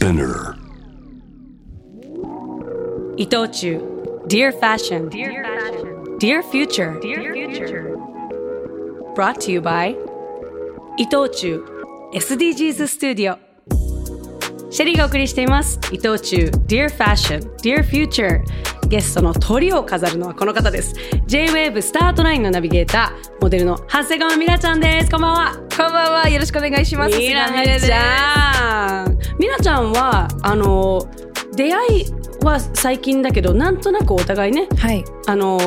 [0.00, 0.54] Spinner.
[3.18, 3.82] 伊藤忠。
[4.26, 5.10] Dear Fashion.
[6.18, 6.98] Dear Future.
[9.14, 9.94] Brought to you by
[10.96, 11.62] 伊藤忠
[12.14, 13.36] SDGs スタジオ
[14.70, 15.78] シェリーがお送りしています。
[15.92, 17.54] 伊藤忠 Dear Fashion.
[17.56, 18.42] Dear Future.
[18.88, 20.94] ゲストの鳥を飾るのはこの方です。
[21.26, 23.42] J-WAVE スタートラインのナビゲーター。
[23.42, 25.10] モデルの長谷川ミラちゃんです。
[25.10, 25.56] こんばんは。
[25.76, 26.28] こんばんは。
[26.30, 27.18] よろしくお願いします。
[27.18, 27.86] ミラ菅です。
[27.86, 29.09] ちゃん
[29.40, 31.08] ミラちゃんはあの
[31.54, 32.04] 出会い
[32.44, 35.02] は最近だけどなんとなくお互いねはい。
[35.26, 35.58] あの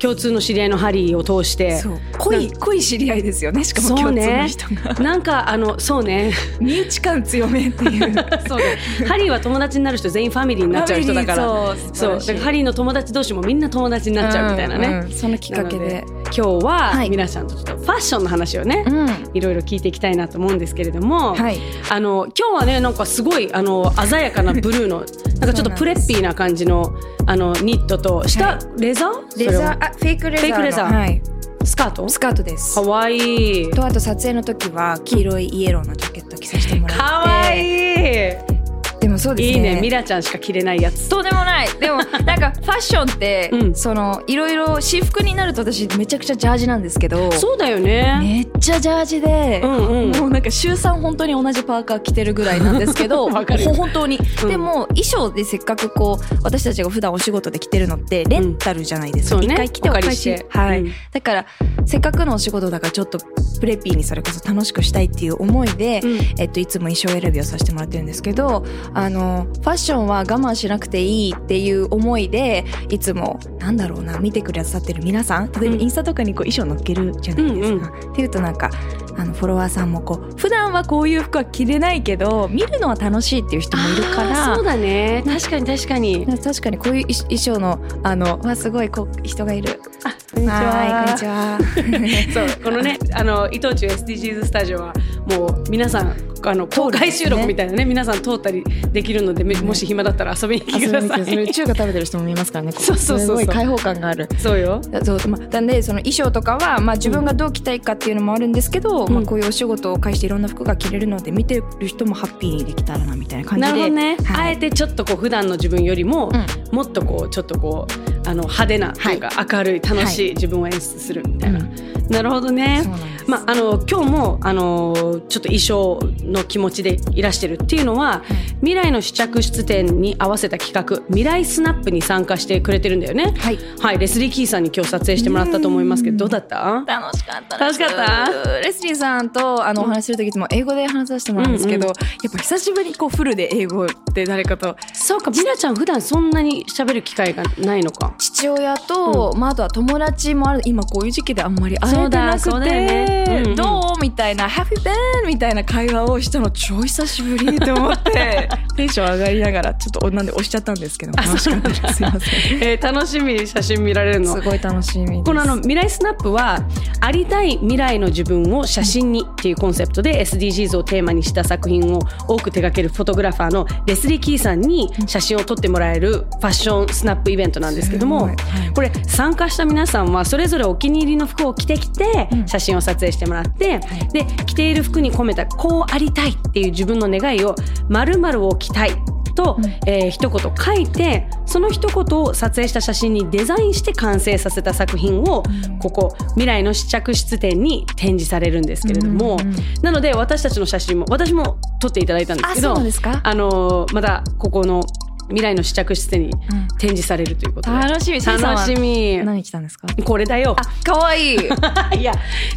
[0.00, 1.80] 共通の知り合いのハリーを通して。
[2.18, 3.62] 濃い、濃い知り合いですよね。
[3.64, 4.94] しかも共通の人が。
[4.94, 8.14] なんかあのそうね身内感強めっていう。
[8.48, 8.78] そうね。
[9.06, 12.18] ハリーは友達になる人全員ファミリーになっちゃう人だからそう。
[12.18, 16.02] だからハリーの友達同士もみんな友達になっちゃうみたいなね、うんうんそのきっかけで。
[16.34, 19.08] 今日は、はいミラちゃんとちょっとファッションの話をね、うん。
[19.34, 21.58] いろいろ聞いていきたいなと思うんですけれども、はい。
[21.90, 25.04] あの今日はねなんかすごいあの鮮やかな ブルーの
[25.40, 26.94] なんかちょっとプレッピーな感じの
[27.26, 29.38] あのニットと下、はレザー？
[29.38, 30.46] レザー、あ、フェイクレザーの。
[30.46, 31.22] フェイクレザーはい。
[31.64, 32.08] スカート？
[32.08, 32.74] スカートです。
[32.74, 37.02] かわいいとあと撮影の時は黄色いイエローのジャケット着させてもらって。
[37.02, 38.61] かわいい
[39.02, 39.70] でもそうですね。
[39.70, 39.80] いいね。
[39.80, 41.08] ミラちゃんしか着れないやつ。
[41.08, 41.68] とんでもない。
[41.80, 43.74] でも なんかファッションって、うん。
[43.74, 48.20] そのいろいろ私服になると私めちゃくちゃジャージなんですけどそうだよね。
[48.22, 50.10] めっちゃジャージで、うんうん。
[50.12, 53.28] もうなんか週3本当に同じパーカー着てるぐらいなんですけど
[53.74, 54.48] 本当に、うん。
[54.48, 59.54] でも衣装でせっかくこう私たちが普段お仕事で着てるのってレンタルじゃないですか、そうね。
[59.54, 60.46] 一回着ておお借返して。
[60.48, 60.92] はい、うん。
[61.12, 61.46] だから
[61.86, 63.18] せっかくのお仕事だからちょっと
[63.58, 66.18] プレピーにそれこそ楽しくしたいっていう思いで、うん。
[66.38, 68.64] えっと、いつも衣装選びをさせてもらってるんですけど
[68.94, 77.92] あのファッションは我慢しなくていいっていう思いでいつもなんだろうな見てくださってる皆さん例えばインスタとかにこう衣装乗っけるじゃないですか。
[78.10, 78.70] っていうとなんか
[79.16, 89.80] あのフォロワーさんもこう普段はこういう服は着れないけど見るのは楽しいっていう人もいるからそうだね確かに確かに確かにこういう衣衣装のあのわすごいこう人がいる。
[90.04, 92.48] あこんにちははいこんにちは。
[92.48, 94.94] そうこのねあの伊藤忠 SDGs スタジオは
[95.30, 101.52] もう皆さんあの公開収録みたいなね皆さん通ったりできるのでめもし暇だったら遊びに来てください。
[101.52, 102.72] 中華食べてる人も見ますからね。
[102.76, 103.40] そうそうそうそう。
[103.40, 104.28] すごい開放感がある。
[104.38, 104.80] そうよ。
[105.02, 109.12] そうまあ、なんでその衣装とかは、まあ、自分がどう着たいかっていうのもあるんですけど、うん。
[109.12, 113.72] まあ、こういうお仕事を介していろんな服が着れるので見てる人もハッピーにできたらなみたいな感じで。
[113.72, 114.48] なるほどね、はい。
[114.48, 116.30] あえてちょっとこう普段の自分よりも、
[116.72, 121.60] うもっとこうちょっとこうあの派手なというか、明るい楽しい自分を演出するみたいな、
[122.08, 122.82] なるほどね。
[123.28, 128.22] まあ、あの今日もあのちょっと衣装の気持ちでいらしてるっていうのは、
[128.56, 133.32] 未来の試着室展に合わせた企画未来スナップに参加してくれてるんだよね。
[133.38, 133.58] はい。
[133.80, 136.84] はい、レスリー・キーさんに今日撮影してもらったと思いますけどどうだった？
[136.86, 138.60] 楽しかった楽しかった？
[138.60, 141.94] レスリーさんとあのお話しする時いつも英語で話させてもらうんですけど、うんうん。
[142.24, 144.76] やっぱ久しぶりにこうフルで英語で誰かと。
[144.92, 154.00] そうかミラちゃん普段そんなに喋る機会がないのか父親と、まあ、あとは友達もある今こういう時期であんまり会えてなくてどう？
[154.02, 154.92] みたいな「Have you been?」
[155.26, 162.58] みたいな会話をしたの超久しぶりと思って テンション上がりながらちょっとなんで押しちゃったんですけど楽しかったですすいません。
[162.62, 164.34] えー楽しみに写真見られるの。
[164.34, 166.60] すごい楽しみこのあの未来スナップは
[167.00, 178.72] ありたい未来の自分を写真にっていうコンセプトで SDGs をテーマにした作品を多く手掛けるフォトグラファーのレスリー・キーさんに写真を撮ってもらえるファッションスナップイベントなんですけどもすごいはい。
[178.74, 183.80] これ参加した皆さんはそれぞれお気に入りの服を着てきて写真を撮影してもらって
[184.12, 187.54] で着ている服に込めたこうありたいっていう自分の願いを
[187.88, 188.90] 〇〇を着たい
[189.34, 195.42] と、えー一言書いてその一言を撮影した写真にデザインして完成させた作品を、
[195.80, 203.20] ここ未来の試着室展に展示されるんですけれども、うんうんなので私たちの写真も私も撮っていただいたんですあけどそうなんですか？
[203.24, 204.82] あのーまだここの
[205.28, 206.30] 未来の試着室にん。
[206.78, 208.20] 展示されるということで、楽しみ。
[208.20, 209.18] 楽しみ。
[209.24, 209.86] 何着たんですか？
[210.04, 210.56] これだよ。
[210.58, 211.38] あ可愛い。
[211.98, 212.12] いや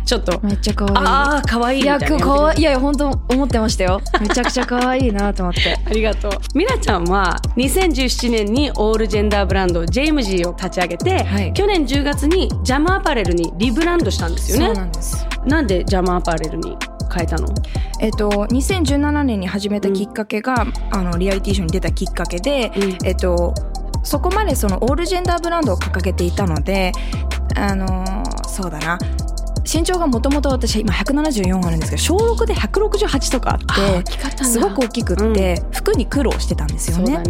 [0.05, 0.39] ちょっと。
[0.43, 0.95] めっちゃ可愛い。
[0.97, 2.59] ああ可愛いいや今日可愛い。
[2.59, 4.01] いやいや本当思ってましたよ。
[4.19, 5.77] めちゃくちゃ可愛いなと思って。
[5.85, 6.31] ありがとう。
[6.57, 11.53] ミラちゃんは2017年にオールジェンダーブランド JMG を立ち上げて、はい。
[11.53, 14.79] 去年10月にジャムアパレルにリブランドしたんですよそうね。
[14.79, 15.27] なんです。
[15.45, 16.77] なんでジャムアパレルに？
[17.15, 17.47] 変えたの？
[18.01, 22.97] えっと、2017年に始めたきっかけが、あのリアリティショーに出たきっかけで、うん。
[23.07, 23.53] えっと、
[24.03, 26.91] そこまでそのオールジェンダーブランドを掲げていたので、
[27.55, 28.97] あのーそうだな。
[29.65, 37.23] 身長がもともと私今174あるんですけど小6で168とかあってすごく大きくって、服に苦労してたんですよね。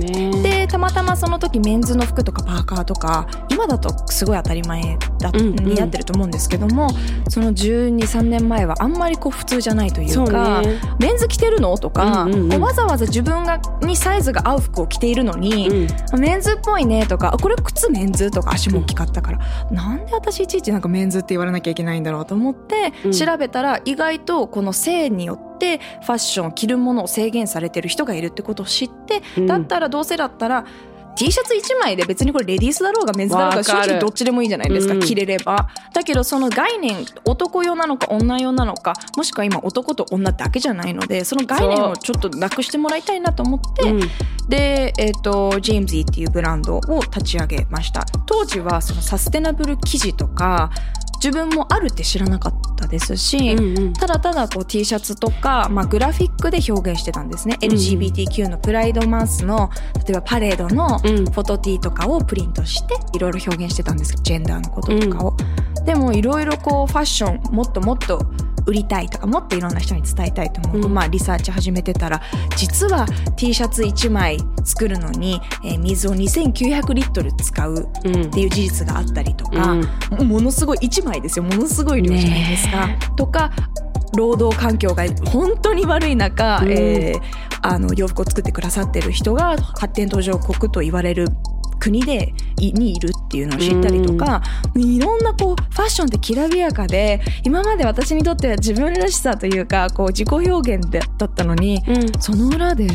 [0.44, 4.98] でたまたまその時メンズの服とかパーカーとか今だとすごい当たり前
[5.32, 6.90] だ、うんうんになってると思うんですけども
[7.30, 10.80] その1 2 3年前はあんまりこう普通じゃないというかね。
[11.00, 11.78] メンズ着てるの？
[11.78, 16.20] とか、うんうんわざわざ自分がにサイズが合う服を着ているのに、うん。
[16.20, 18.32] メンズっぽいねとかあこれ靴メンズ？
[18.32, 19.40] とか足も大きかったから、
[19.72, 23.12] なんで私いちいちなんかメンズって言われなきゃいけないんだろうと思って、うん。
[23.12, 29.48] 調べたら意外とこの性によってファッション着るものを制限されてる人がいるってことを知って、うん。
[29.48, 30.66] だったらどうせだったら
[31.16, 35.00] T シャツ1枚で別にこれレディースだろうがメンズだろうが正直どっちでもいいじゃないですか、うん。
[35.00, 35.70] 着れれば。
[35.94, 43.94] だけどその概念男用なのか女用なのかもしくは今男と女だけじゃないのでその概念をちょっとなくしてもらいたいなと思って、う。
[43.94, 44.00] ん
[44.48, 48.06] で、えっとジェームズっていうブランドを立ち上げました。
[48.26, 50.70] 当時はそのサステナブル生地とか
[51.26, 53.94] 自分もあるって知らなかったですし、うんうん。
[53.94, 57.58] ただただこう T シャツとか、まあ、グラフィックで表現してたんですね、ん。
[57.66, 61.24] LGBTQ のプライドマンスの例えばパレードのフうん。
[61.26, 64.12] ォト T とかをプリントしていろいろ表現してたんです。
[64.12, 65.36] けどジェンダーのこととかを、
[65.84, 68.20] でもいろいろこうファッションもっともっと
[68.66, 70.94] 売りたいとかもっといろんな人に伝えたいと思うと、うん。
[70.94, 72.22] まあリサーチ始めてたら
[72.56, 79.78] 実は T シャツ1枚作るのに、えー水を2900リットル使ううんっていう事実があったりとか、
[80.20, 80.28] うん。
[80.28, 81.44] ものすごい1枚ですよ。
[81.44, 82.88] ものすごい量じゃないですか。
[82.88, 83.52] ねとか
[84.18, 86.72] 労働環境が本当に悪い中、うん。
[86.72, 91.30] えーあの洋服を作ってくださってる人が発展途上国と言われる
[91.86, 94.42] 国でいにいるっていうのを知ったりとか、
[94.76, 102.20] いろんなこうファッションってきらびやかで今まで私にとっては自分らしさというかこう自己表現でだったのにうん。
[102.20, 102.88] その裏で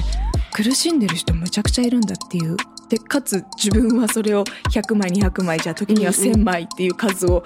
[0.53, 2.57] 苦しんでる人むちゃくちゃいるんだっていう。
[2.89, 4.43] でかつ自分はそれを
[4.73, 7.45] 100枚200枚じゃあ時には1,000枚っていう数を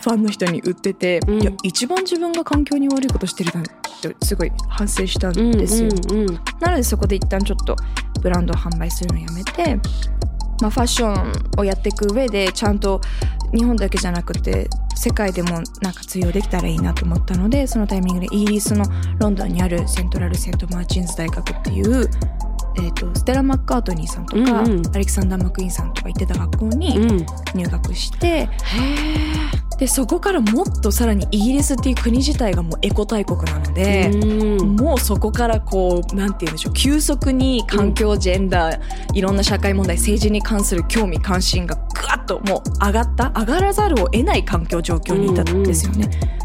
[0.00, 1.42] ファンの人に売ってて、うん。
[1.42, 3.64] いや一番自分が環境に悪いことしてるなっ
[4.00, 5.90] てすごい反省したんうんですよ。
[6.60, 7.74] なのでそこで一旦ちょっと
[8.22, 9.80] ブランドを販売するのやめて、
[10.60, 13.00] まあ、ファッションをやっていく上でちゃんと
[13.54, 18.84] 日本だけじゃなくて世界でもなんか通用できたらいいなと思ったのでそのタイミングでイギリスの
[19.18, 22.10] ロンドンにあるセントラル・セント・マーチンズ大学っていう、
[22.76, 24.86] えー、とステラ・マッカートニーさんとか、うんうん。
[24.86, 28.48] アレキサンダー・マクイーンさんとか行ってた学校にうん入学して、
[29.78, 34.10] でそこからもっとさらにイギリスっていう国自体がもうエコ大国なので。
[34.12, 38.80] うんもうそこからこうなんて言うんでしょう急速に環境ジェンダー、
[39.12, 46.37] いろんな社会問題政治に関する興味関心がぐわっともう上がった上がらざるを得ない環境状況にいたんですよね。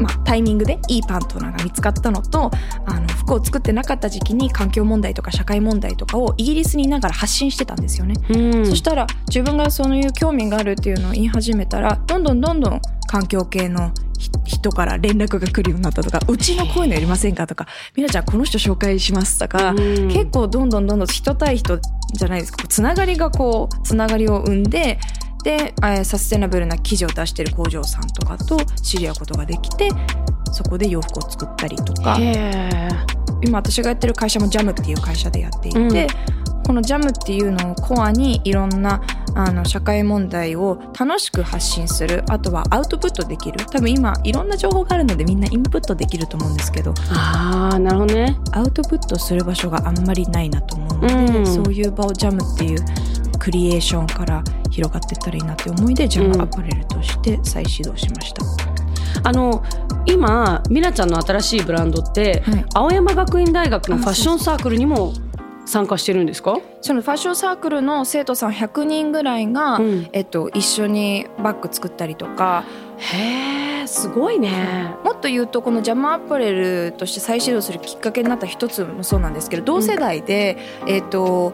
[0.00, 2.50] まあ、タイミングでいいパートナーが見つかったのと
[2.86, 8.14] あの服を作ってなかった時期に環境問題とか社会問題とかをイギリスにいながら発信してたんですよね。
[8.30, 8.66] うん。
[8.66, 17.66] そしたら自分がそういう興味があるっていうのを言い始めたらどんどんどんどん環境系のひ人から連絡が来るようになったとかうちのこういうのやりませんかとか
[17.96, 20.08] みなちゃんこの人紹介しますとか、うん。
[20.08, 21.78] 結構どんどんどんどん人対人
[22.14, 22.66] じゃないですか。
[22.68, 24.98] つながりがこうつながりを生んで
[25.42, 29.88] で、えーサステナブルな生地を出してる工場さんとかと知り合うことができて
[30.52, 32.16] そこで洋服を作ったりとか。
[32.18, 32.88] へ
[33.42, 36.06] 今私がやってる会社もジャムっていう会社でやっていて、うん。
[36.66, 39.00] このジャムっていうのをコアにいろんな
[39.34, 43.64] あの社会問題を楽しく発信するあとはアウトプットできる。
[43.66, 48.36] 多分今いろんな情報があるのでみんなインプットできると思うんですけどああなるほどね。
[48.52, 51.46] アウトプットする場所があんまりないなと思うので、うん。
[51.46, 52.84] そういう場をジャムっていう
[53.40, 58.44] クリエーションから広がっていったらいいなって思いでジャムアパレルとして再始動しました。
[59.22, 59.64] あの
[60.06, 62.64] 今みなちゃんの新しいブランドって、はい。
[62.74, 65.12] 青山学院大学のファッションサークルにも
[65.66, 66.58] 参加してるんですか？
[66.80, 70.08] そのファッションサークルの生徒さん100人ぐらいが、うん。
[70.12, 72.64] えっと、一緒にバッグ作ったりとか。
[72.98, 74.94] へえすごいね。
[75.04, 81.52] もっと言うとこのジャムアパレルとして再始動するきっかけになった一つもそうなんですけど同世代で、えっと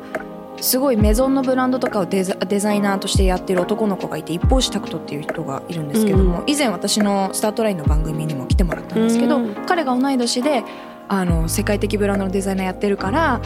[0.60, 10.64] すごいメゾンのブランドとかをデザデザイナーとしてやってる男の子がいて一方志拓人っていう人がいるんですけども、以前私のスタートラインの番組にも来てもらったんですけど、うん彼が同い年で
[11.08, 13.40] あの世界的ブランドのデザイナーやってるから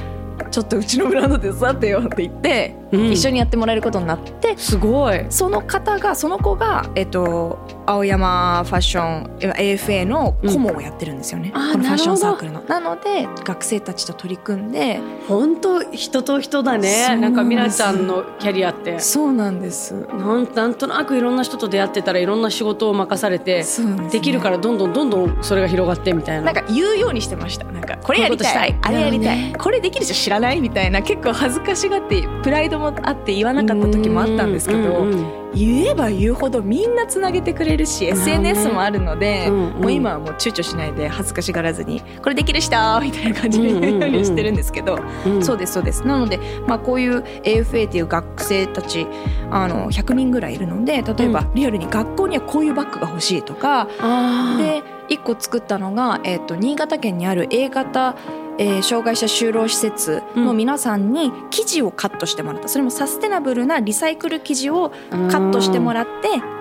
[0.50, 5.26] ちょっとうちのブランド手伝ってよって言って、うん一緒にやってもらえることになってすごい。
[5.30, 11.72] その方がその子が、えっと、青山ファッション今 AFA の顧問をやってるんですよね、うん。
[11.72, 12.62] このファッションサークなルの。
[12.68, 17.16] なので学生たちと取り組んで本当人と人だね。
[17.16, 18.98] なんかみなちゃんのキャリアって。
[18.98, 19.94] そうなんです。
[19.94, 24.08] なんなんとなくいろんな人と出会ってたらいろんな仕事を任されてですね。
[24.10, 26.42] できるからどんどんどんどんそれが広がってみたいな。
[26.42, 27.64] なんか言うようにしてました。
[27.66, 28.76] なんかこれやりたい。
[28.82, 29.54] あれやりたい、ね。
[29.56, 39.80] これできる人知らないみたいな結構恥ずかしがってプライドもあって言わなかった時もあったんですけど、うんうん言えば言うほどみんなつなげてくれるし SNS もあるので、うんうん。
[39.80, 46.06] もう今はもう躊躇しないで恥ずかしがらずに「これできる人!」みたいな感じで言うようにしてるんですけど、うんそうですそうです。
[46.06, 49.08] なので、まあ、こういう AFA っていう学生たち
[49.50, 54.58] あの100人ぐらいいるので例えばリアルに学校にはこういうバッグが欲しいとか、あー。
[54.58, 58.14] で1個作ったのが、えっと新潟県にある A 型、
[58.60, 62.68] えー障害者就労施設の皆さんに生地をカットしてもらった。
[62.68, 66.10] それもサステナブルなリサイクル生地をカットしてもらって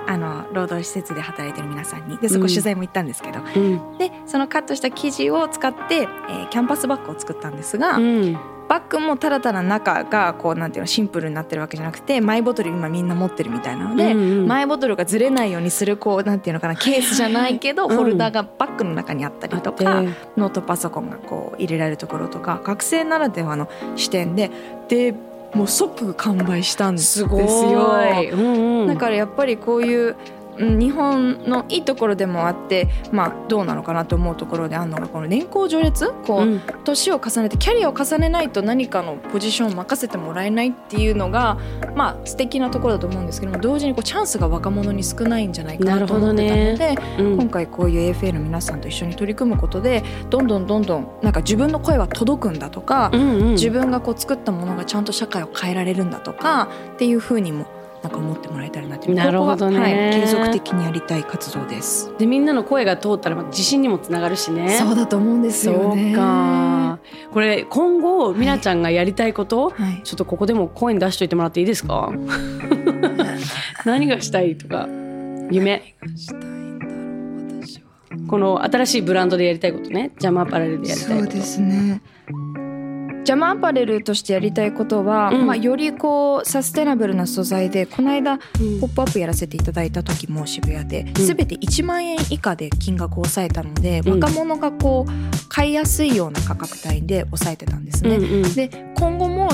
[0.08, 2.18] あの労働施設で働いてる皆さんに。
[2.18, 3.98] でそこ取材も行ったんですけど、うん。
[3.98, 8.38] でそのカットした生地を使って、えーキャンパスバッグを作ったんですが、うん
[8.70, 20.04] バッグもただただ中がこうなんていうのシンプルになってるわけじゃなくてマイボトル今みんな持ってるみたいなので、うんうんマイボトルがずれないようにするこうなんていうのかなケースじゃないけど、 うんホルダーがバッグの中にあったりとか、
[20.38, 24.52] ノートパソコンがこう入れられるところとか学生ならではの視点で
[24.88, 25.14] で
[25.54, 27.28] もう即完売したんですよ。
[27.28, 28.30] すごい。
[28.30, 30.16] うんうんだからやっぱりこういううん
[30.60, 36.62] 日本のいいところでもあって、まあ、どうなのかなと思うところであるのがこの年功序列こう、うん。
[36.84, 41.58] 年を重ねてキャリアを重ねないと何かのポジションを任せてもらえないっていうのが
[41.96, 53.52] まあ素敵なところだと思うんですけども同時にこうチャンスが若者に少ないんじゃないかなと思ってたので、うん今回こういう AFA の皆さんと一緒に取り組むことでどんどんどんどんなんか自分の声は届くんだとか、うんうん。
[53.52, 57.66] 自分がこう作ったものがちゃんと社会を変えられるんだとかっていうふうにも
[58.04, 62.14] なんか思ってもらえたらなってなるほどねははい、継続的にやりたい活動です。
[62.18, 64.70] でみんなの声が通ったらまあ自信にもつながるしね。
[64.78, 66.04] そうだと思うんですよね。
[66.06, 67.00] そうか。
[67.34, 70.02] これ今後みなちゃんがやりたいこと、はい。
[70.04, 72.12] ちょっとここでも声に出しといてもらっていいですか？
[73.86, 74.88] 何がしたいとか
[75.52, 75.96] 夢？
[78.28, 82.02] この新しいブランドでやりたいことねジャムアパレルでやりたいことそうですね。
[83.24, 85.46] ジャムアパレルとしてやりたいことは、うん。
[85.46, 91.26] まあ、よりこうサステナブルな素材でこの間うん「ポップアップやらせていただいた時も渋谷でうん。
[91.26, 94.20] 全て1万円以下で金額を抑えたので、うん。
[94.20, 98.16] 若者がこう買いやすいような価格帯で抑えてたんですね。
[98.16, 98.54] うんうん。
[98.54, 99.50] で今後も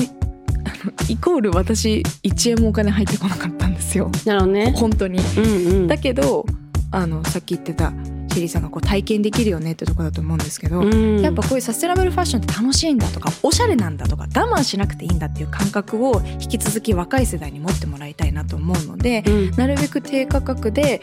[1.10, 4.12] イコール私1円もお金入ってこなかったんですよ。
[4.26, 4.74] なるほどね。
[4.76, 5.20] 本当に。
[5.20, 5.88] うんうん。
[5.88, 6.46] だけど
[6.92, 7.92] あのさっき言ってた
[8.36, 11.22] シェリーさんがこう体験できるよねってとこだと思うんですけど、うん。
[11.22, 19.52] やっぱこういうサステナブルファッションって楽しいんだとかおしゃれなんだとか我慢しなくていいんだっていう感覚を引き続き若い世代に持ってもらいたいなと思うので、うん。
[19.52, 21.02] なるべく低価格で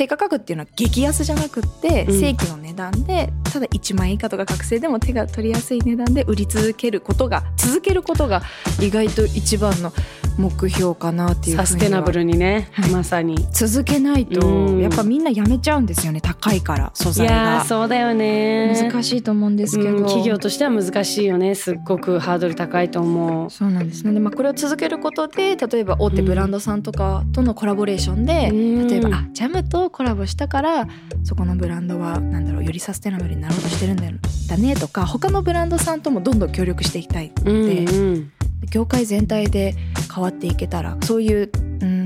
[0.00, 8.40] 低価格っていうのは激安じゃなくってうん正規の値段でただ1万円以下とか学生でも手が取りやすい値段で売り続けることが続けることが
[8.80, 9.92] 意外と一番の
[10.38, 13.36] 目標かなっていうふうにはサステナブルにね、はいまさに。
[13.52, 18.74] 続けないとうんやっぱみんなやめちゃうんですよね高いから素材いやーがそうだよね。
[18.90, 21.54] 難しいと思うんですけど、うん企業としては難しいよね。
[21.54, 23.50] すっごくハードル高いと思う。
[23.50, 30.88] そうなんですねで、まあ、これを続けることで例えば大手ブランドさんとかとのコラボレーションで、うん例えばあジャムとコラボしたから
[31.24, 34.12] そこのブランドはなんだろうよりサステナブルになろうとしてるんだよ
[34.48, 38.32] だねとか他のブランドさんともどんどん協力していきたいのうんで、うん
[38.68, 39.74] 業界全体で
[40.14, 42.04] 変わっていけたらそういう、うん、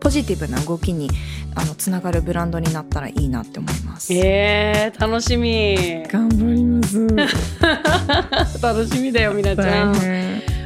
[0.00, 1.10] ポジティブな動きに
[1.54, 4.12] あのつながるブランドになったらいいなって思います。
[4.12, 6.04] えー、楽しみ。
[6.06, 7.06] 頑張ります。
[8.62, 9.94] 楽しみだよみなちゃん。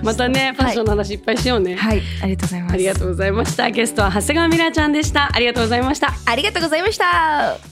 [0.02, 1.76] またねファッションの話いっぱいしようね。
[1.76, 2.72] はい、ありがとうございます。
[2.72, 3.70] ありがとうございました。
[3.70, 5.30] ゲストは長谷川ミラちゃんでした。
[5.32, 6.12] ありがとうございました。
[6.26, 7.56] ありがとうございました。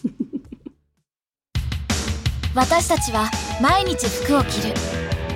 [2.54, 3.30] 私たちは
[3.61, 4.75] 毎日服を着る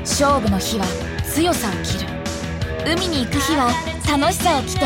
[0.01, 0.85] 勝負の日は
[1.25, 2.11] 強さを着る
[2.85, 3.71] 海に行く日は
[4.11, 4.85] 楽しさを着て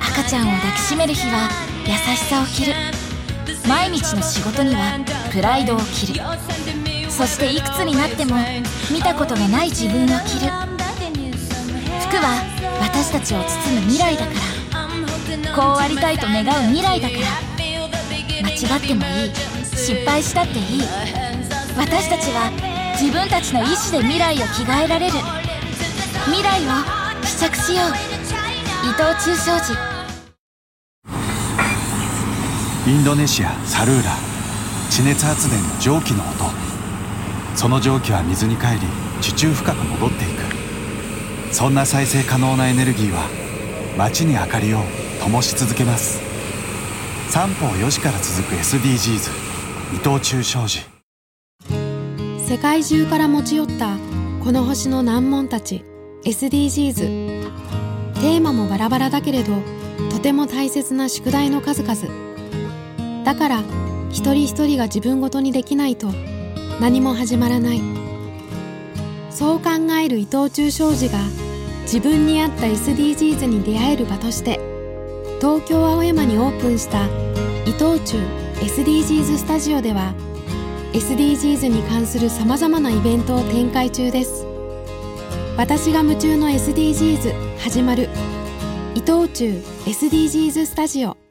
[0.00, 1.48] 赤ちゃんを抱きしめる日は
[1.86, 2.74] 優しさを着る
[3.68, 4.98] 毎日の仕事には
[5.32, 6.20] プライドを着る
[7.08, 8.36] そしていくつになっても
[8.92, 10.75] 見たことがない自分を着る
[12.06, 12.38] 服は
[12.80, 15.54] 私たちを包む未来だから。
[15.54, 17.20] こうありたいと願う未来だから。
[18.42, 19.30] 間違ってもいい。
[19.74, 20.82] 失敗したっていい。
[21.76, 22.50] 私たちは
[23.00, 25.12] 自分たちの意志で未来を着替えられる。
[26.26, 26.70] 未来を
[27.24, 27.90] 試着しよう。
[28.86, 29.72] 伊藤忠商事。
[32.86, 34.12] インドネシアサルーラ。
[34.90, 36.50] 地熱発電の蒸気の音。
[37.56, 38.80] その蒸気は水に帰り
[39.20, 40.55] 地中深く戻っていく。
[41.56, 43.30] そんな再生可能なエネルギーは
[43.96, 44.80] 街に明かりを
[45.24, 46.20] 灯し続けます。
[47.30, 49.30] 三方4時から続く SDGs
[49.94, 50.80] 伊藤忠商事。
[52.46, 53.96] 世界中から持ち寄った
[54.44, 55.82] この星の難問たち。
[56.24, 56.94] SDGs
[58.16, 59.54] テーマもバラバラだけれど
[60.10, 63.24] とても大切な宿題の数々。
[63.24, 63.62] だから
[64.10, 66.08] 一人一人が自分ごとにできないと
[66.82, 67.80] 何も始まらない。
[69.30, 71.18] そう考える伊藤忠商事が
[71.86, 74.58] 自分に合った SDGs に出会える場として
[75.40, 77.06] 東京青山にオープンした
[77.64, 78.18] 伊藤忠
[78.56, 80.12] SDGs スタジオでは
[80.92, 84.46] SDGs に関するさまざまなイベントを展開中です。
[85.56, 88.08] 私が夢中の SDGs 始まる
[88.94, 91.25] 伊藤忠 SDGs スタジオ。